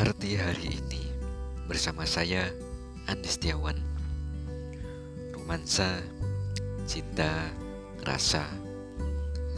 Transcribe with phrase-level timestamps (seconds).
[0.00, 1.12] Arti hari ini
[1.68, 2.48] bersama saya
[3.04, 3.76] Andi Setiawan.
[5.36, 6.00] Romansa,
[6.88, 7.28] cinta,
[8.00, 8.48] rasa.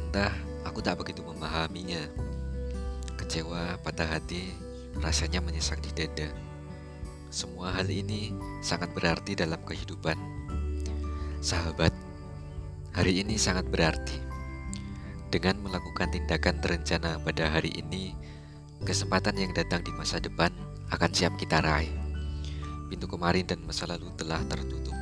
[0.03, 0.35] Entah
[0.67, 2.11] aku tak begitu memahaminya.
[3.15, 4.51] Kecewa, patah hati,
[4.99, 6.35] rasanya menyesak di dada.
[7.31, 8.35] Semua hal ini
[8.67, 10.19] sangat berarti dalam kehidupan.
[11.39, 11.95] Sahabat,
[12.91, 14.19] hari ini sangat berarti.
[15.31, 18.19] Dengan melakukan tindakan terencana pada hari ini
[18.83, 20.51] Kesempatan yang datang di masa depan
[20.91, 21.95] akan siap kita raih.
[22.91, 24.99] Pintu kemarin dan masa lalu telah tertutup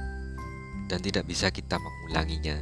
[0.85, 2.61] dan tidak bisa kita mengulanginya.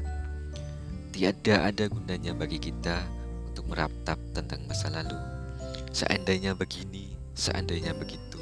[1.10, 3.02] Tiada ada gunanya bagi kita
[3.50, 5.18] untuk meratap tentang masa lalu.
[5.90, 8.38] Seandainya begini, seandainya begitu,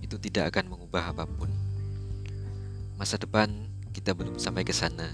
[0.00, 1.52] itu tidak akan mengubah apa pun.
[2.96, 3.52] Masa depan
[3.92, 5.12] kita belum sampai ke sana.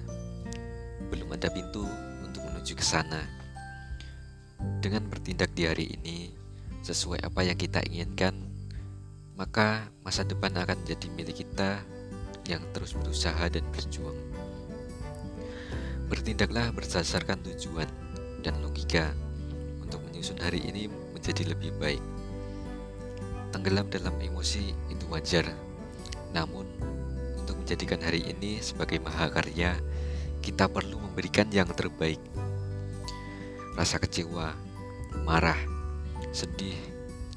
[1.10, 1.82] Belum ada pintu
[2.23, 3.26] untuk menuju ke sana.
[4.78, 6.45] Dengan bertindak di hari ini,
[6.86, 8.46] sesuai apa yang kita inginkan,
[9.34, 11.82] maka masa depan akan menjadi milik kita
[12.46, 14.15] yang terus berusaha dan berjuang.
[16.06, 17.90] Bertindaklah berdasarkan tujuan
[18.46, 19.10] dan logika
[19.82, 22.02] untuk menyusun hari ini menjadi lebih baik.
[23.50, 25.50] Tenggelam dalam emosi itu wajar,
[26.30, 26.71] namun
[27.34, 29.74] untuk menjadikan hari ini sebagai mahakarya,
[30.38, 32.23] kita perlu memberikan yang terbaik.
[33.74, 34.54] Rasa kecewa,
[35.26, 35.76] marah,
[36.32, 36.76] Sedih,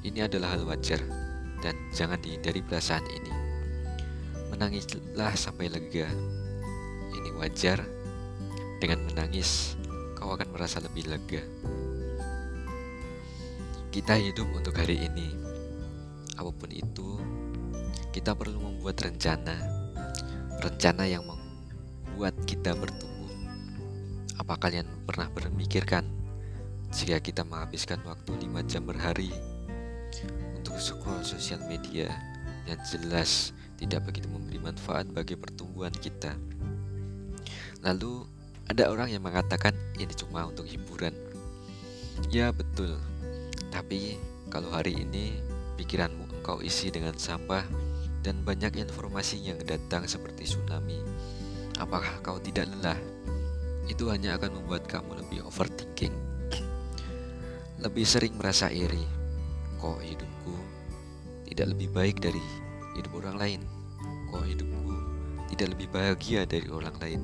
[0.04, 1.00] ini adalah hal wajar
[1.60, 3.32] dan jangan dihindari perasaan ini.
[4.52, 6.08] Menangislah sampai lega.
[7.14, 7.84] Ini wajar.
[8.80, 9.76] Dengan menangis,
[10.16, 11.44] kau akan merasa lebih lega.
[13.92, 15.28] Kita hidup untuk hari ini.
[16.40, 17.20] Apa pun itu,
[18.12, 19.60] kita perlu membuat rencana.
[20.64, 23.32] Rencana yang membuat kita bertumbuh.
[24.40, 26.19] Apa kalian pernah berpikirkan
[26.90, 29.30] jika kita menghabiskan waktu 5 jam berhari
[30.58, 32.10] untuk scroll sosial media
[32.66, 36.34] yang jelas tidak begitu memberi manfaat bagi pertumbuhan kita.
[37.86, 38.26] Lalu
[38.66, 41.14] ada orang yang mengatakan ini cuma untuk hiburan.
[42.28, 42.98] Ya betul.
[43.70, 44.18] Tapi
[44.50, 45.38] kalau hari ini
[45.78, 47.64] pikiranmu engkau isi dengan sampah
[48.20, 51.00] dan banyak informasi yang datang seperti tsunami,
[51.80, 52.98] apakah kau tidak lelah?
[53.88, 56.29] Itu hanya akan membuat kamu lebih overthinking
[57.80, 59.00] lebih sering merasa iri.
[59.80, 60.54] Kok hidupku
[61.48, 62.42] tidak lebih baik dari
[62.92, 63.60] hidup orang lain?
[64.28, 64.94] Kok hidupku
[65.48, 67.20] tidak lebih bahagia dari orang lain?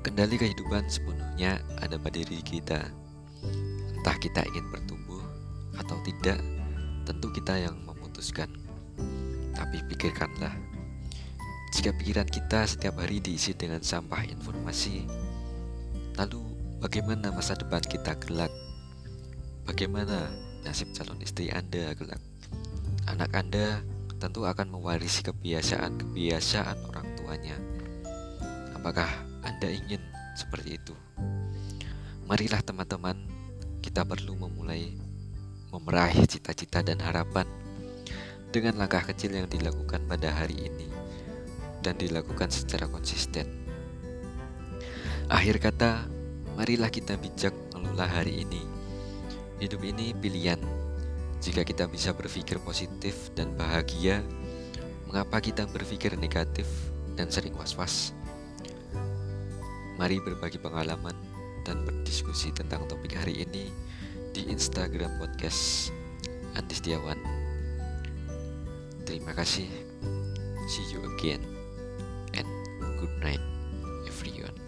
[0.00, 2.80] Kendali kehidupan sepenuhnya ada pada diri kita.
[4.00, 5.20] Entah kita ingin bertumbuh
[5.76, 6.40] atau tidak,
[7.04, 8.48] tentu kita yang memutuskan.
[9.52, 10.54] Tapi pikirkanlah,
[11.76, 15.04] jika pikiran kita setiap hari diisi dengan sampah informasi,
[16.16, 18.52] lalu Bagaimana masa depan kita kelak?
[19.64, 20.28] Bagaimana
[20.60, 22.20] nasib calon istri Anda kelak?
[23.08, 23.80] Anak Anda
[24.20, 27.56] tentu akan mewarisi kebiasaan-kebiasaan orang tuanya.
[28.76, 29.08] Apakah
[29.40, 30.04] Anda ingin
[30.36, 30.92] seperti itu?
[32.28, 33.24] Marilah teman-teman,
[33.80, 34.92] kita perlu memulai
[35.72, 37.48] memeraih cita-cita dan harapan
[38.52, 40.92] dengan langkah kecil yang dilakukan pada hari ini
[41.80, 43.48] dan dilakukan secara konsisten.
[45.26, 46.15] Akhir kata,
[46.56, 48.64] Marilah kita bijak mengelola hari ini.
[49.60, 50.56] Hidup ini pilihan.
[51.44, 54.24] Jika kita bisa berpikir positif dan bahagia,
[55.04, 56.64] mengapa kita berpikir negatif
[57.12, 58.16] dan sering was-was?
[60.00, 61.12] Mari berbagi pengalaman
[61.68, 63.68] dan berdiskusi tentang topik hari ini
[64.32, 65.92] di Instagram podcast
[66.56, 67.20] Andi Setiawan.
[69.04, 69.68] Terima kasih.
[70.72, 71.44] See you again
[72.32, 72.48] and
[72.96, 73.44] good night
[74.08, 74.65] everyone.